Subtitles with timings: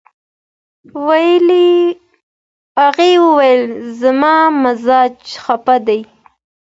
[2.81, 3.63] هغې وویل،
[3.99, 6.01] "زما مزاج خپه دی."